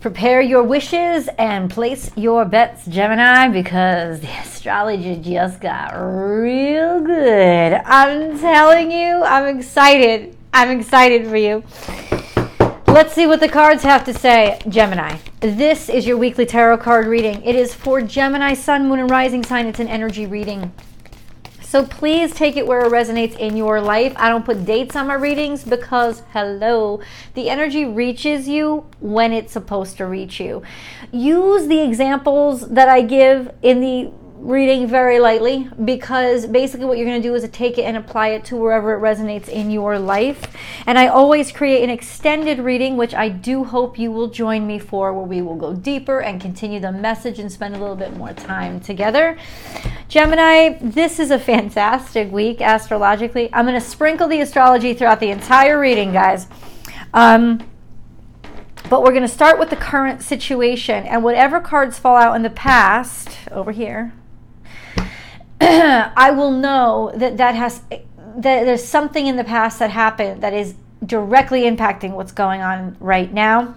[0.00, 7.72] Prepare your wishes and place your bets, Gemini, because the astrology just got real good.
[7.72, 10.36] I'm telling you, I'm excited.
[10.52, 11.64] I'm excited for you.
[12.86, 15.18] Let's see what the cards have to say, Gemini.
[15.40, 17.42] This is your weekly tarot card reading.
[17.42, 19.66] It is for Gemini, Sun, Moon, and Rising sign.
[19.66, 20.72] It's an energy reading.
[21.66, 24.12] So please take it where it resonates in your life.
[24.14, 27.00] I don't put dates on my readings because, hello,
[27.34, 30.62] the energy reaches you when it's supposed to reach you.
[31.10, 37.06] Use the examples that I give in the reading very lightly because basically what you're
[37.06, 39.98] going to do is take it and apply it to wherever it resonates in your
[39.98, 40.54] life.
[40.86, 44.78] And I always create an extended reading, which I do hope you will join me
[44.78, 48.16] for, where we will go deeper and continue the message and spend a little bit
[48.16, 49.38] more time together.
[50.08, 53.48] Gemini, this is a fantastic week astrologically.
[53.52, 56.46] I'm going to sprinkle the astrology throughout the entire reading, guys.
[57.14, 57.66] Um,
[58.90, 62.42] but we're going to start with the current situation and whatever cards fall out in
[62.42, 64.12] the past over here
[65.60, 70.52] I will know that that has that there's something in the past that happened that
[70.52, 73.74] is directly impacting what's going on right now.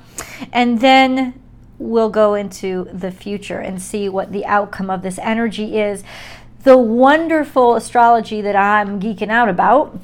[0.51, 1.41] And then
[1.77, 6.03] we'll go into the future and see what the outcome of this energy is.
[6.63, 9.97] The wonderful astrology that I'm geeking out about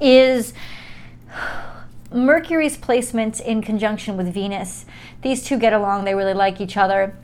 [0.00, 0.52] is
[2.12, 4.84] Mercury's placement in conjunction with Venus.
[5.22, 7.16] These two get along, they really like each other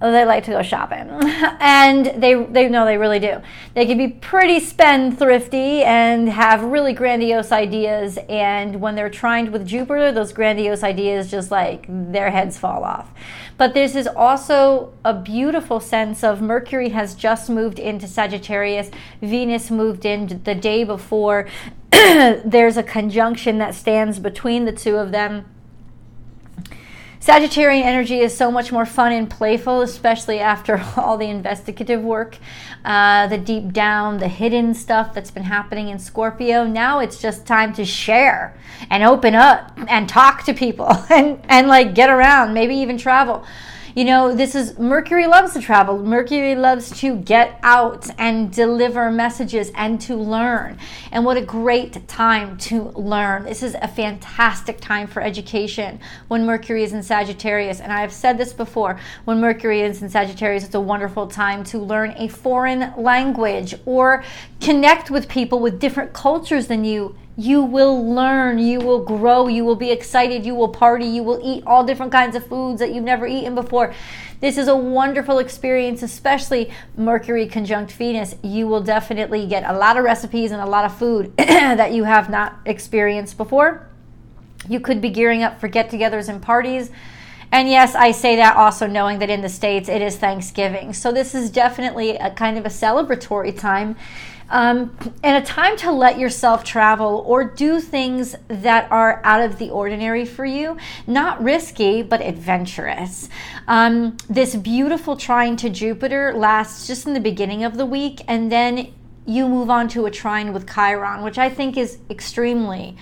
[0.00, 1.08] they like to go shopping.
[1.62, 3.40] And they they know they really do.
[3.74, 8.18] They can be pretty spendthrifty and have really grandiose ideas.
[8.28, 13.10] And when they're trine with jupiter those grandiose ideas just like their heads fall off.
[13.58, 18.90] But this is also a beautiful sense of mercury has just moved into sagittarius.
[19.20, 21.46] Venus moved in the day before.
[21.90, 25.44] There's a conjunction that stands between the two of them
[27.30, 32.36] Sagittarian energy is so much more fun and playful, especially after all the investigative work,
[32.84, 36.66] uh, the deep down, the hidden stuff that's been happening in Scorpio.
[36.66, 38.58] Now it's just time to share
[38.90, 43.44] and open up and talk to people and, and like get around, maybe even travel.
[43.96, 45.98] You know, this is Mercury loves to travel.
[45.98, 50.78] Mercury loves to get out and deliver messages and to learn.
[51.10, 53.42] And what a great time to learn.
[53.42, 55.98] This is a fantastic time for education
[56.28, 57.80] when Mercury is in Sagittarius.
[57.80, 61.64] And I have said this before when Mercury is in Sagittarius, it's a wonderful time
[61.64, 64.22] to learn a foreign language or
[64.60, 69.64] connect with people with different cultures than you you will learn, you will grow, you
[69.64, 72.92] will be excited, you will party, you will eat all different kinds of foods that
[72.92, 73.94] you've never eaten before.
[74.40, 78.34] This is a wonderful experience, especially Mercury conjunct Venus.
[78.42, 82.04] You will definitely get a lot of recipes and a lot of food that you
[82.04, 83.88] have not experienced before.
[84.68, 86.90] You could be gearing up for get togethers and parties.
[87.52, 90.92] And yes, I say that also knowing that in the States it is Thanksgiving.
[90.92, 93.96] So this is definitely a kind of a celebratory time
[94.50, 99.58] um, and a time to let yourself travel or do things that are out of
[99.58, 100.76] the ordinary for you.
[101.06, 103.28] Not risky, but adventurous.
[103.68, 108.50] Um, this beautiful trine to Jupiter lasts just in the beginning of the week, and
[108.50, 108.92] then
[109.24, 112.96] you move on to a trine with Chiron, which I think is extremely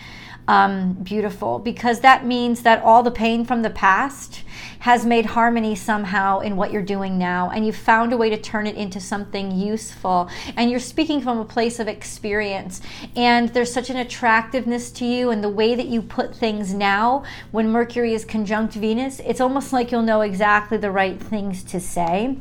[0.47, 4.43] um, beautiful because that means that all the pain from the past
[4.81, 8.37] has made harmony somehow in what you're doing now, and you've found a way to
[8.37, 10.29] turn it into something useful.
[10.57, 12.81] And you're speaking from a place of experience,
[13.17, 17.25] and there's such an attractiveness to you, and the way that you put things now
[17.51, 21.81] when Mercury is conjunct Venus, it's almost like you'll know exactly the right things to
[21.81, 22.37] say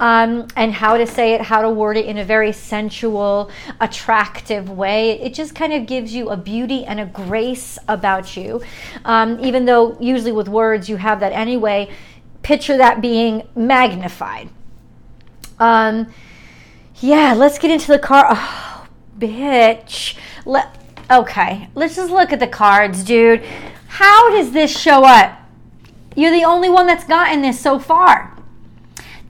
[0.00, 4.70] um, and how to say it, how to word it in a very sensual, attractive
[4.70, 5.20] way.
[5.20, 8.62] It just kind of gives you a beauty and a grace about you,
[9.04, 11.57] um, even though usually with words you have that anyway
[12.42, 14.48] picture that being magnified.
[15.58, 16.12] Um,
[17.00, 18.26] yeah, let's get into the car.
[18.30, 18.86] Oh,
[19.18, 20.16] bitch.
[20.44, 20.74] Let,
[21.10, 23.44] okay, let's just look at the cards, dude.
[23.88, 25.40] How does this show up?
[26.16, 28.37] You're the only one that's gotten this so far.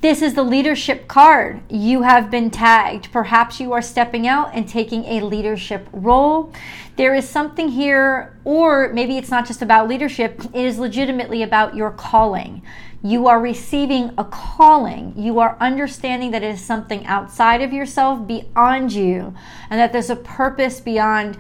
[0.01, 1.61] This is the leadership card.
[1.69, 3.11] You have been tagged.
[3.11, 6.53] Perhaps you are stepping out and taking a leadership role.
[6.95, 11.75] There is something here, or maybe it's not just about leadership, it is legitimately about
[11.75, 12.63] your calling.
[13.03, 15.15] You are receiving a calling.
[15.17, 19.35] You are understanding that it is something outside of yourself, beyond you,
[19.69, 21.39] and that there's a purpose beyond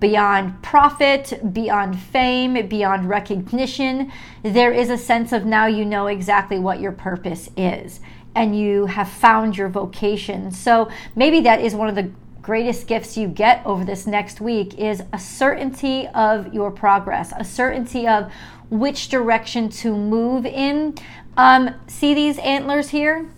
[0.00, 4.12] beyond profit, beyond fame, beyond recognition.
[4.42, 8.00] There is a sense of now you know exactly what your purpose is
[8.34, 10.50] and you have found your vocation.
[10.50, 14.74] So maybe that is one of the greatest gifts you get over this next week
[14.78, 18.32] is a certainty of your progress, a certainty of
[18.70, 20.94] which direction to move in.
[21.36, 23.28] Um, see these antlers here?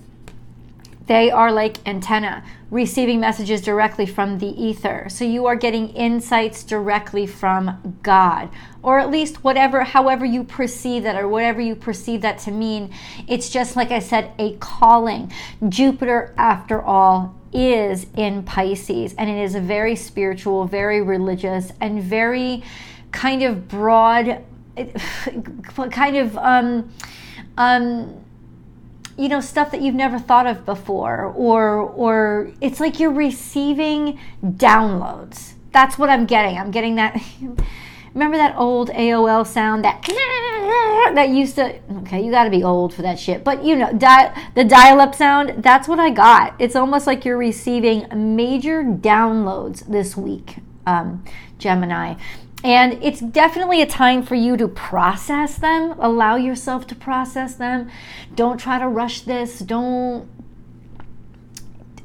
[1.07, 5.07] They are like antenna, receiving messages directly from the ether.
[5.11, 8.49] So you are getting insights directly from God,
[8.83, 12.91] or at least whatever, however you perceive that, or whatever you perceive that to mean.
[13.29, 15.31] It's just like I said, a calling.
[15.69, 22.03] Jupiter, after all, is in Pisces, and it is a very spiritual, very religious, and
[22.03, 22.63] very
[23.13, 24.43] kind of broad,
[25.91, 26.91] kind of um,
[27.59, 28.24] um,
[29.17, 34.19] you know stuff that you've never thought of before or or it's like you're receiving
[34.43, 35.53] downloads.
[35.73, 36.59] That's what i'm getting.
[36.59, 37.21] I'm getting that
[38.15, 40.03] remember that old aol sound that
[41.15, 43.93] that used to okay you got to be old for that shit but you know
[43.93, 46.55] di- the dial-up sound that's what i got.
[46.59, 48.07] It's almost like you're receiving
[48.37, 50.57] major downloads this week
[50.87, 51.25] um,
[51.59, 52.15] gemini
[52.65, 57.91] and it's definitely a time for you to process them, allow yourself to process them.
[58.35, 59.59] Don't try to rush this.
[59.59, 60.31] Don't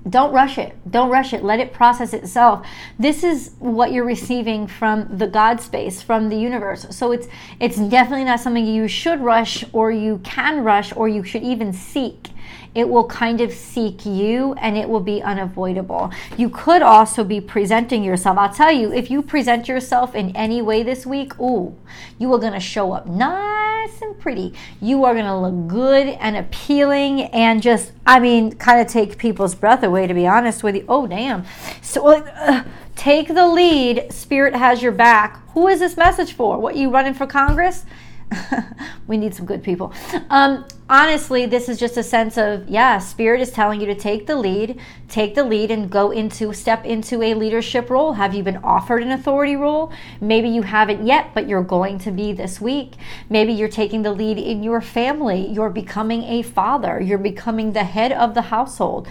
[0.09, 0.75] don't rush it.
[0.89, 1.43] Don't rush it.
[1.43, 2.65] Let it process itself.
[2.97, 6.87] This is what you're receiving from the God space, from the universe.
[6.89, 7.27] So it's
[7.59, 11.71] it's definitely not something you should rush or you can rush or you should even
[11.71, 12.29] seek
[12.75, 16.11] it will kind of seek you and it will be unavoidable.
[16.37, 18.37] You could also be presenting yourself.
[18.37, 21.75] I'll tell you, if you present yourself in any way this week, ooh,
[22.17, 24.53] you are going to show up nice and pretty.
[24.81, 29.17] You are going to look good and appealing and just, I mean, kind of take
[29.17, 30.85] people's breath away, to be honest with you.
[30.87, 31.45] Oh, damn.
[31.81, 32.63] So, uh,
[32.95, 34.11] take the lead.
[34.11, 35.41] Spirit has your back.
[35.53, 36.59] Who is this message for?
[36.59, 37.85] What, you running for Congress?
[39.07, 39.93] we need some good people.
[40.29, 44.27] Um, honestly, this is just a sense of, yeah, spirit is telling you to take
[44.27, 48.13] the lead, take the lead and go into, step into a leadership role.
[48.13, 49.91] Have you been offered an authority role?
[50.21, 52.93] Maybe you haven't yet, but you're going to be this week.
[53.29, 55.47] Maybe you're taking the lead in your family.
[55.47, 56.99] You're becoming a father.
[57.01, 59.07] You're becoming the head of the household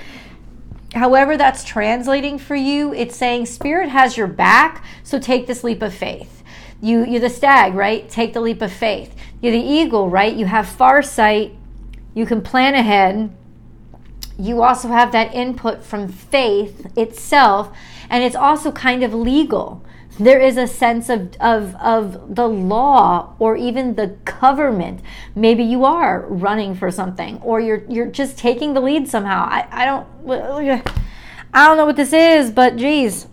[0.94, 5.82] however that's translating for you, it's saying spirit has your back, so take this leap
[5.82, 6.38] of faith.
[6.81, 8.09] You, you're the stag, right?
[8.09, 9.15] Take the leap of faith.
[9.41, 10.35] You're the eagle, right?
[10.35, 11.55] You have far sight.
[12.15, 13.35] You can plan ahead.
[14.39, 17.77] You also have that input from faith itself,
[18.09, 19.85] and it's also kind of legal.
[20.21, 25.01] There is a sense of, of, of the law or even the government.
[25.35, 29.45] Maybe you are running for something or you're, you're just taking the lead somehow.
[29.49, 30.85] I, I don't
[31.55, 33.27] I don't know what this is, but geez,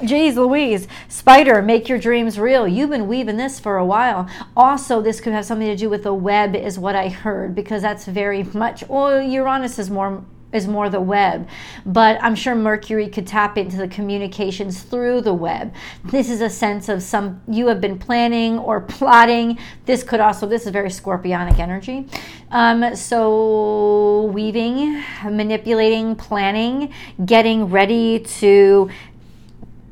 [0.00, 2.66] Jeez Louise, Spider, make your dreams real.
[2.66, 4.28] You've been weaving this for a while.
[4.56, 7.82] Also, this could have something to do with the web, is what I heard, because
[7.82, 8.82] that's very much.
[8.88, 11.48] Well, Uranus is more is more the web,
[11.86, 15.72] but I'm sure Mercury could tap into the communications through the web.
[16.04, 19.58] This is a sense of some you have been planning or plotting.
[19.86, 22.08] This could also this is very scorpionic energy.
[22.50, 26.92] Um, so weaving, manipulating, planning,
[27.24, 28.90] getting ready to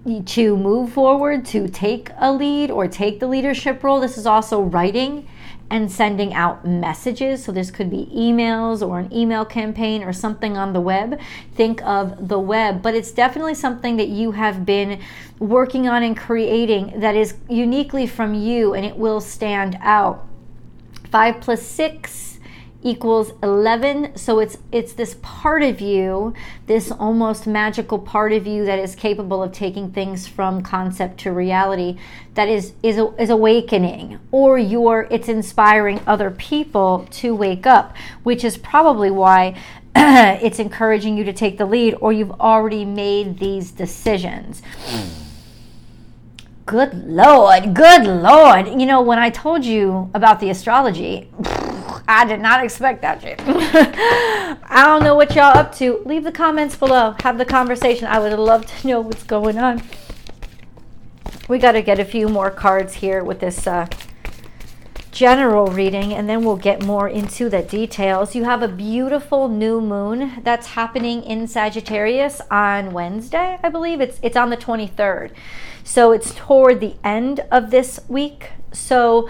[0.09, 4.01] to move forward, to take a lead or take the leadership role.
[4.01, 5.29] This is also writing
[5.71, 7.45] and sending out messages.
[7.45, 11.21] So, this could be emails or an email campaign or something on the web.
[11.55, 15.01] Think of the web, but it's definitely something that you have been
[15.39, 20.27] working on and creating that is uniquely from you and it will stand out.
[21.11, 22.28] Five plus six
[22.83, 26.33] equals 11 so it's it's this part of you
[26.67, 31.33] this almost magical part of you that is capable of taking things from concept to
[31.33, 31.99] reality
[32.35, 38.45] that is is is awakening or you're it's inspiring other people to wake up which
[38.45, 39.57] is probably why
[39.97, 44.63] it's encouraging you to take the lead or you've already made these decisions.
[46.65, 48.69] Good lord good lord.
[48.69, 51.29] You know when i told you about the astrology
[52.09, 53.39] I did not expect that shit.
[53.47, 56.03] I don't know what y'all up to.
[56.07, 57.15] Leave the comments below.
[57.21, 58.07] Have the conversation.
[58.07, 59.83] I would love to know what's going on.
[61.49, 63.89] We got to get a few more cards here with this uh,
[65.11, 68.35] general reading, and then we'll get more into the details.
[68.35, 74.01] You have a beautiful new moon that's happening in Sagittarius on Wednesday, I believe.
[74.01, 75.33] It's it's on the 23rd.
[75.85, 78.53] So it's toward the end of this week.
[78.73, 79.29] So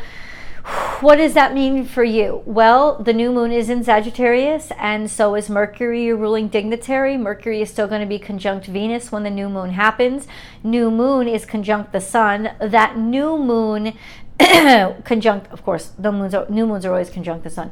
[1.00, 2.42] what does that mean for you?
[2.44, 7.16] Well, the new moon is in Sagittarius, and so is Mercury, your ruling dignitary.
[7.16, 10.26] Mercury is still going to be conjunct Venus when the new moon happens.
[10.64, 12.50] New moon is conjunct the sun.
[12.60, 13.94] That new moon
[15.04, 17.70] conjunct, of course, the moons are, new moons are always conjunct the sun,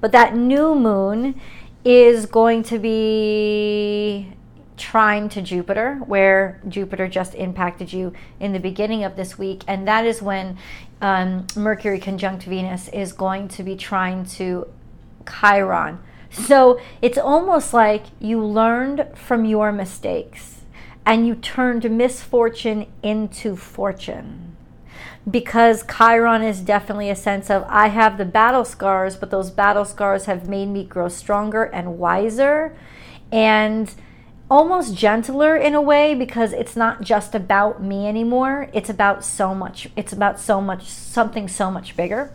[0.00, 1.40] but that new moon
[1.84, 4.34] is going to be
[4.80, 9.62] trine to Jupiter, where Jupiter just impacted you in the beginning of this week.
[9.68, 10.56] And that is when
[11.00, 14.66] um, Mercury conjunct Venus is going to be trine to
[15.28, 15.98] Chiron.
[16.30, 20.60] So it's almost like you learned from your mistakes
[21.04, 24.56] and you turned misfortune into fortune.
[25.28, 29.84] Because Chiron is definitely a sense of I have the battle scars, but those battle
[29.84, 32.76] scars have made me grow stronger and wiser
[33.32, 33.92] and
[34.50, 38.68] almost gentler in a way because it's not just about me anymore.
[38.72, 42.32] It's about so much, it's about so much, something so much bigger.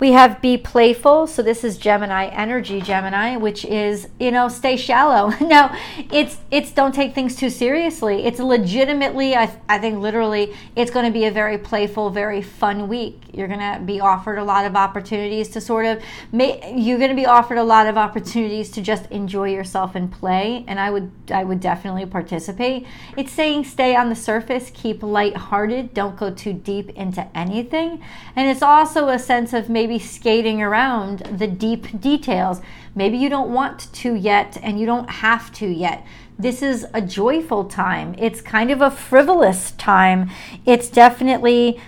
[0.00, 1.26] We have be playful.
[1.26, 5.30] So this is Gemini energy, Gemini, which is, you know, stay shallow.
[5.40, 5.74] no,
[6.12, 8.24] it's it's don't take things too seriously.
[8.24, 12.86] It's legitimately, I, I think literally, it's going to be a very playful, very fun
[12.88, 13.20] week.
[13.32, 16.02] You're going to be offered a lot of opportunities to sort of
[16.32, 20.10] make, you're going to be offered a lot of opportunities to just enjoy yourself and
[20.12, 20.64] play.
[20.68, 22.86] And I would I would definitely participate.
[23.16, 28.02] It's saying stay on the surface, keep light-hearted, don't go too deep into anything.
[28.36, 32.60] And it's also a sense of maybe maybe skating around the deep details.
[32.94, 36.06] Maybe you don't want to yet and you don't have to yet.
[36.38, 38.14] This is a joyful time.
[38.18, 40.30] It's kind of a frivolous time.
[40.66, 41.80] It's definitely,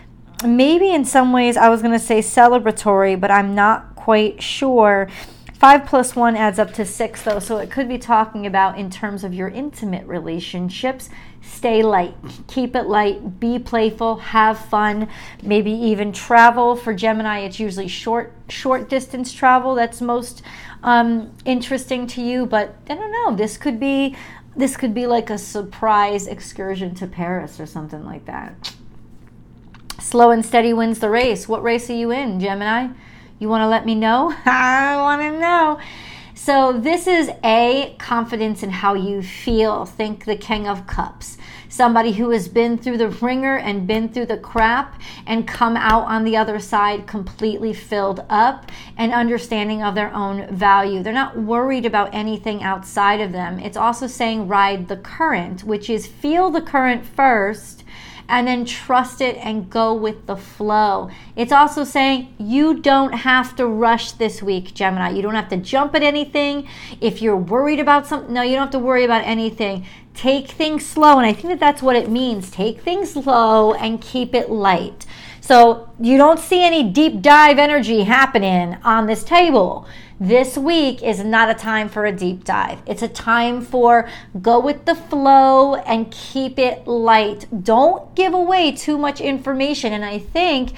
[0.42, 5.10] maybe in some ways, I was going to say celebratory, but I'm not quite sure.
[5.60, 8.88] Five plus one adds up to six, though, so it could be talking about in
[8.88, 11.10] terms of your intimate relationships.
[11.42, 12.14] Stay light.
[12.46, 13.38] Keep it light.
[13.38, 14.16] Be playful.
[14.16, 15.06] Have fun.
[15.42, 16.76] Maybe even travel.
[16.76, 20.40] For gemini it's usually short short distance travel that's most
[20.82, 23.36] um, interesting to you but i don't know.
[23.36, 24.16] This could be
[24.56, 28.74] this could be like a surprise excursion to paris or something like that.
[29.98, 31.46] Slow and steady wins the race.
[31.46, 32.88] What race are you in gemini
[33.40, 35.80] you want to let me know i want to know
[36.42, 39.84] so, this is a confidence in how you feel.
[39.84, 41.36] Think the King of Cups.
[41.68, 46.04] Somebody who has been through the ringer and been through the crap and come out
[46.04, 51.02] on the other side completely filled up and understanding of their own value.
[51.02, 53.58] They're not worried about anything outside of them.
[53.58, 57.79] It's also saying ride the current, which is feel the current first
[58.30, 61.10] and then trust it and go with the flow.
[61.34, 65.10] It's also saying you don't have to rush this week, Gemini.
[65.10, 66.68] You don't have to jump at anything.
[67.00, 69.84] If you're worried about something, no, you don't have to worry about anything.
[70.14, 71.18] Take things slow.
[71.18, 72.50] And I think that that's what it means.
[72.50, 75.06] Take things slow and keep it light.
[75.40, 79.86] So you don't see any deep dive energy happening on this table.
[80.20, 82.82] This week is not a time for a deep dive.
[82.86, 84.08] It's a time for
[84.42, 87.46] go with the flow and keep it light.
[87.64, 89.94] Don't give away too much information.
[89.94, 90.74] And I think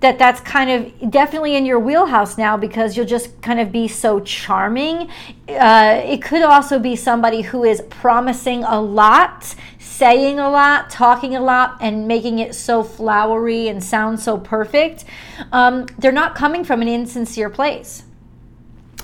[0.00, 3.86] that that's kind of definitely in your wheelhouse now because you'll just kind of be
[3.86, 5.10] so charming.
[5.48, 11.36] Uh, it could also be somebody who is promising a lot, saying a lot, talking
[11.36, 15.04] a lot, and making it so flowery and sound so perfect.
[15.52, 18.04] Um, they're not coming from an insincere place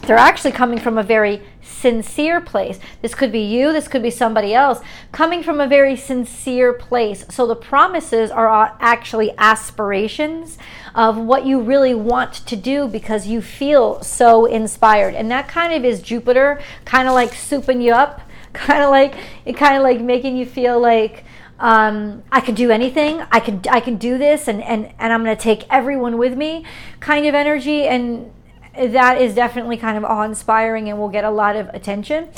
[0.07, 2.79] they're actually coming from a very sincere place.
[3.03, 7.25] This could be you, this could be somebody else, coming from a very sincere place.
[7.31, 10.59] So the promises are actually aspirations
[10.97, 15.15] of what you really want to do because you feel so inspired.
[15.15, 18.23] And that kind of is Jupiter, kind of like souping you up,
[18.55, 21.25] kind of like it kind of like making you feel like
[21.61, 23.23] um, I could do anything.
[23.31, 26.37] I could I can do this, and and and I'm going to take everyone with
[26.37, 26.65] me,
[27.01, 27.85] kind of energy.
[27.85, 28.33] And
[28.75, 32.29] that is definitely kind of awe inspiring and will get a lot of attention.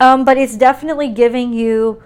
[0.00, 2.02] Um, but it's definitely giving you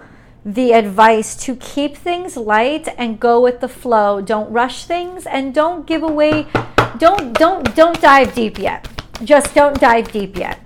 [0.46, 4.20] the advice to keep things light and go with the flow.
[4.20, 6.46] Don't rush things and don't give away.
[6.98, 8.86] Don't don't don't dive deep yet.
[9.24, 10.60] Just don't dive deep yet.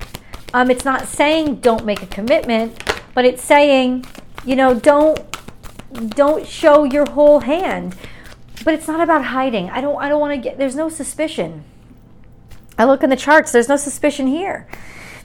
[0.52, 2.78] Um, it's not saying don't make a commitment,
[3.14, 4.04] but it's saying,
[4.44, 5.18] you know, don't
[6.10, 7.96] don't show your whole hand.
[8.62, 9.70] But it's not about hiding.
[9.70, 10.58] I don't I don't want to get.
[10.58, 11.64] There's no suspicion.
[12.76, 14.66] I look in the charts, there's no suspicion here.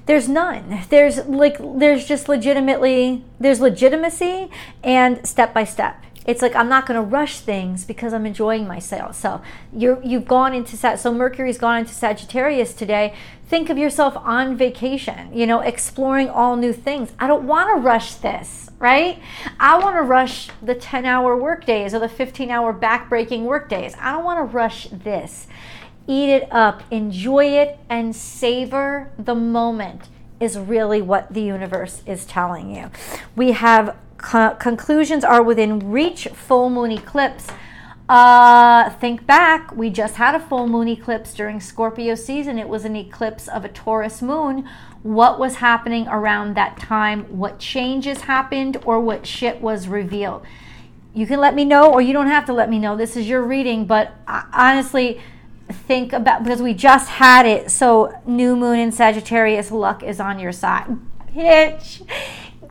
[0.05, 0.81] There's none.
[0.89, 4.49] There's like there's just legitimately there's legitimacy
[4.83, 6.03] and step by step.
[6.25, 9.15] It's like I'm not going to rush things because I'm enjoying myself.
[9.15, 13.15] So you you've gone into sat so Mercury's gone into Sagittarius today.
[13.47, 17.11] Think of yourself on vacation, you know, exploring all new things.
[17.19, 19.21] I don't want to rush this, right?
[19.59, 23.93] I want to rush the 10-hour work days or the 15-hour back-breaking work days.
[23.99, 25.45] I don't want to rush this
[26.07, 30.09] eat it up, enjoy it, and savor the moment
[30.39, 32.91] is really what the universe is telling you.
[33.35, 37.47] We have co- conclusions are within reach, full moon eclipse.
[38.07, 42.59] Uh, think back, we just had a full moon eclipse during Scorpio season.
[42.59, 44.69] It was an eclipse of a Taurus moon.
[45.01, 47.23] What was happening around that time?
[47.37, 50.43] What changes happened or what shit was revealed?
[51.13, 52.95] You can let me know or you don't have to let me know.
[52.95, 55.21] This is your reading, but honestly,
[55.69, 57.71] think about because we just had it.
[57.71, 60.97] So, new moon in Sagittarius, luck is on your side.
[61.31, 62.01] Hitch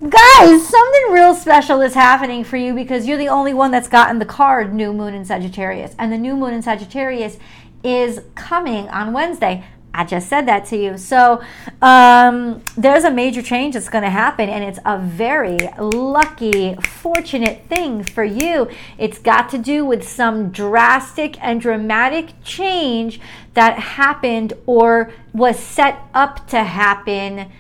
[0.01, 4.19] guys, something real special is happening for you because you're the only one that's gotten
[4.19, 5.95] the card new moon in Sagittarius.
[5.99, 7.39] And the new moon in Sagittarius
[7.83, 9.65] is coming on Wednesday.
[9.95, 10.99] I just said that to you.
[10.99, 11.41] So
[11.81, 17.67] um, there's a major change that's going to happen, and it's a very lucky, fortunate
[17.69, 18.69] thing for you.
[18.99, 23.21] It's got to do with some drastic and dramatic change
[23.55, 27.51] that happened or was set up to happen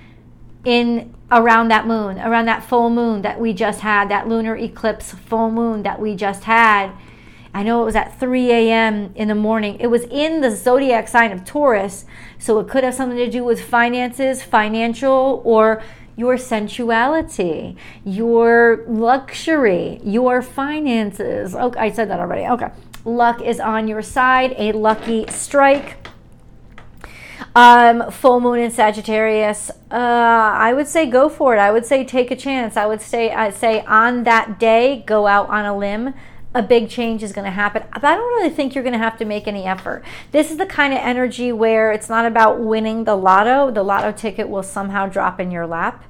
[0.64, 5.12] in around that moon, around that full moon that we just had, that lunar eclipse
[5.12, 6.90] full moon that we just had.
[7.54, 9.12] I know it was at 3 a.m.
[9.14, 9.78] in the morning.
[9.78, 12.04] It was in the zodiac sign of Taurus,
[12.36, 15.80] so it could have something to do with finances, financial, or
[16.16, 21.54] your sensuality, your luxury, your finances.
[21.54, 22.46] Okay, I said that already.
[22.46, 22.70] Okay.
[23.04, 25.96] Luck is on your side, a lucky strike.
[27.54, 29.70] Um, full moon in Sagittarius.
[29.90, 31.58] Uh, I would say go for it.
[31.58, 32.76] I would say take a chance.
[32.76, 36.14] I would say I say on that day go out on a limb.
[36.54, 38.98] A big change is going to happen, but I don't really think you're going to
[38.98, 40.04] have to make any effort.
[40.30, 43.72] This is the kind of energy where it's not about winning the lotto.
[43.72, 46.04] The lotto ticket will somehow drop in your lap.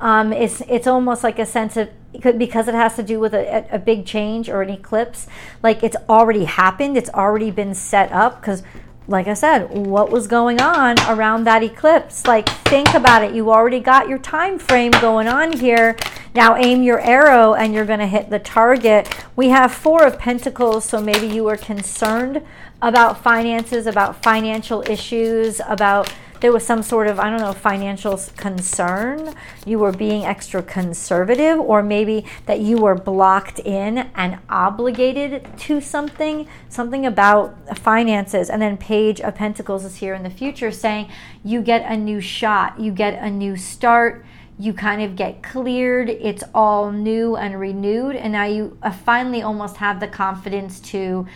[0.00, 3.66] Um, it's it's almost like a sense of because it has to do with a,
[3.70, 5.26] a big change or an eclipse.
[5.62, 6.96] Like it's already happened.
[6.96, 8.62] It's already been set up because
[9.08, 12.26] like I said, what was going on around that eclipse?
[12.26, 13.34] Like, think about it.
[13.34, 15.96] You already got your time frame going on here.
[16.34, 19.08] Now, aim your arrow and you're going to hit the target.
[19.36, 22.42] We have Four of Pentacles, so maybe you were concerned
[22.80, 28.20] about finances, about financial issues, about there was some sort of, I don't know, financial
[28.36, 29.32] concern,
[29.64, 35.80] you were being extra conservative, or maybe that you were blocked in and obligated to
[35.80, 38.50] something, something about finances.
[38.50, 41.08] And then Page of Pentacles is here in the future saying
[41.44, 44.26] you get a new shot, you get a new start.
[44.58, 49.42] You kind of get cleared, it's all new and renewed, and now you uh, finally
[49.42, 51.26] almost have the confidence to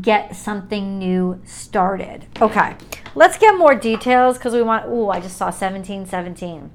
[0.00, 2.26] get something new started.
[2.40, 2.76] Okay,
[3.14, 4.84] let's get more details because we want.
[4.86, 6.70] Oh, I just saw 1717.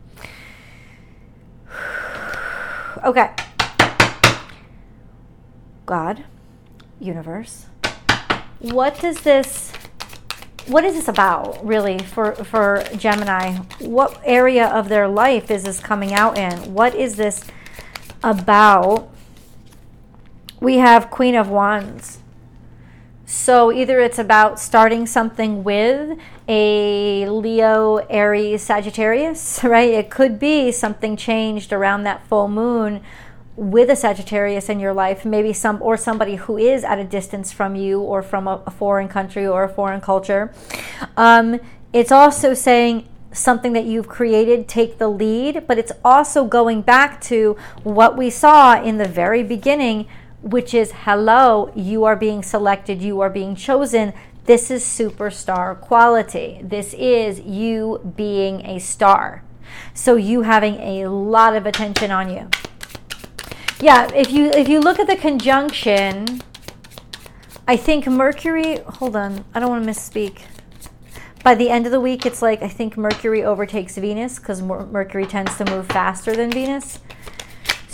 [3.01, 3.33] Okay.
[5.85, 6.25] God,
[6.99, 7.67] universe,
[8.59, 9.71] what does this
[10.69, 13.57] what is this about really for for Gemini?
[13.79, 16.73] What area of their life is this coming out in?
[16.73, 17.43] What is this
[18.23, 19.09] about?
[20.59, 22.19] We have Queen of Wands.
[23.31, 29.91] So either it's about starting something with a Leo, Aries, Sagittarius, right?
[29.91, 33.01] It could be something changed around that full moon
[33.55, 37.51] with a Sagittarius in your life, maybe some or somebody who is at a distance
[37.51, 40.51] from you or from a, a foreign country or a foreign culture.
[41.15, 41.59] Um,
[41.93, 47.21] it's also saying something that you've created take the lead, but it's also going back
[47.21, 50.07] to what we saw in the very beginning,
[50.41, 54.13] which is hello, you are being selected, you are being chosen.
[54.45, 56.59] This is superstar quality.
[56.63, 59.43] This is you being a star.
[59.93, 62.49] So you having a lot of attention on you.
[63.81, 66.41] Yeah, if you if you look at the conjunction,
[67.67, 68.79] I think Mercury.
[68.79, 70.41] Hold on, I don't want to misspeak.
[71.43, 75.25] By the end of the week, it's like I think Mercury overtakes Venus because Mercury
[75.25, 76.99] tends to move faster than Venus.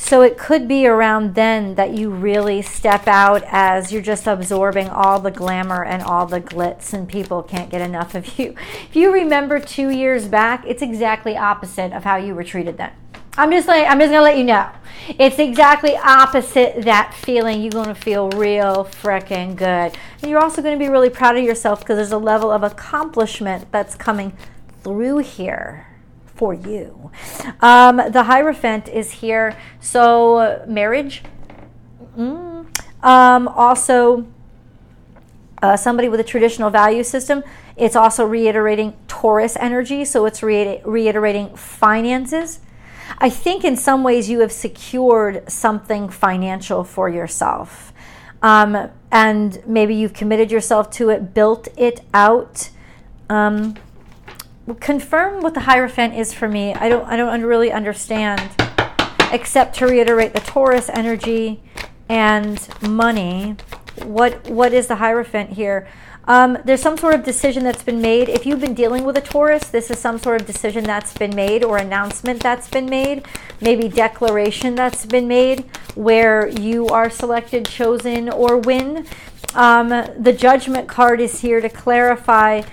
[0.05, 4.87] So it could be around then that you really step out as you're just absorbing
[4.87, 8.53] all the glamour and all the glitz, and people can't get enough of you.
[8.87, 12.91] If you remember two years back, it's exactly opposite of how you were treated then.
[13.35, 14.69] I'm just like I'm just gonna let you know.
[15.17, 17.63] It's exactly opposite that feeling.
[17.63, 19.97] You're gonna feel real freaking good.
[20.21, 23.71] And you're also gonna be really proud of yourself because there's a level of accomplishment
[23.71, 24.37] that's coming
[24.83, 25.87] through here
[26.35, 27.11] for you.
[27.61, 29.57] Um, the Hierophant is here.
[29.79, 31.23] So marriage.
[32.17, 32.67] Mm.
[33.03, 34.27] Um, also,
[35.61, 37.43] uh, somebody with a traditional value system.
[37.75, 40.05] It's also reiterating Taurus energy.
[40.05, 42.59] So it's re- reiterating finances
[43.17, 47.93] I think in some ways you have secured something financial for yourself.
[48.41, 52.69] Um, and maybe you've committed yourself to it, built it out.
[53.29, 53.75] Um,
[54.73, 56.73] confirm what the Hierophant is for me.
[56.73, 58.41] I don't, I don't really understand,
[59.31, 61.61] except to reiterate the Taurus energy
[62.09, 63.55] and money.
[64.03, 65.87] what what is the Hierophant here?
[66.27, 68.29] Um, there's some sort of decision that's been made.
[68.29, 71.35] If you've been dealing with a Taurus, this is some sort of decision that's been
[71.35, 73.27] made or announcement that's been made,
[73.61, 79.05] maybe declaration that's been made where you are selected, chosen, or win.
[79.53, 82.63] Um, the Judgment card is here to clarify,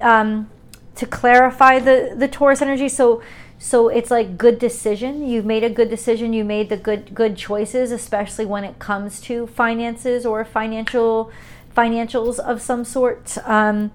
[0.00, 0.48] um,
[0.96, 2.88] to clarify the the Taurus energy.
[2.88, 3.22] So
[3.58, 5.26] so it's like good decision.
[5.26, 6.32] You've made a good decision.
[6.32, 11.30] You made the good good choices, especially when it comes to finances or financial
[11.76, 13.38] financials of some sort.
[13.46, 13.92] Um,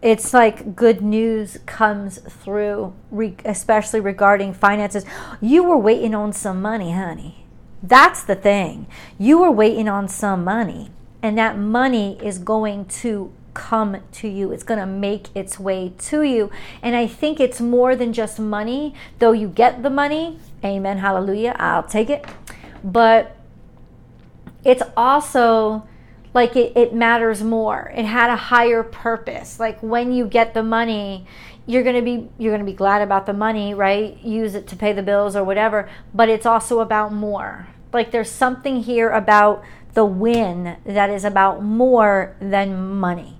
[0.00, 5.04] it's like good news comes through, re- especially regarding finances.
[5.40, 7.46] You were waiting on some money, honey.
[7.82, 8.86] That's the thing.
[9.18, 10.90] You were waiting on some money,
[11.22, 14.52] and that money is going to come to you.
[14.52, 16.50] It's going to make its way to you.
[16.80, 20.38] And I think it's more than just money, though you get the money.
[20.64, 20.98] Amen.
[20.98, 21.56] Hallelujah.
[21.58, 22.24] I'll take it.
[22.84, 23.36] But
[24.64, 25.86] it's also
[26.32, 27.92] like it, it matters more.
[27.96, 29.58] It had a higher purpose.
[29.58, 31.26] Like when you get the money,
[31.66, 34.16] you're going to be you're going to be glad about the money, right?
[34.22, 37.66] Use it to pay the bills or whatever, but it's also about more.
[37.92, 43.38] Like there's something here about the win that is about more than money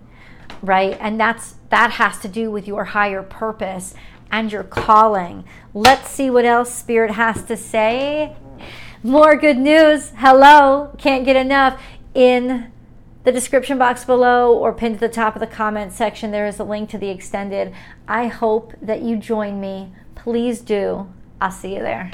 [0.63, 0.97] right?
[1.01, 3.95] And that's that has to do with your higher purpose
[4.31, 5.45] and your calling.
[5.75, 8.37] Let's see what else Spirit has to say.
[9.03, 10.13] More good news.
[10.17, 11.81] Hello, can't get enough.
[12.15, 12.73] In
[13.25, 16.59] the description box below or pinned to the top of the comment section, there is
[16.59, 17.73] a link to the extended.
[18.07, 19.93] I hope that you join me.
[20.15, 21.13] Please do.
[21.41, 22.11] I'll see you there.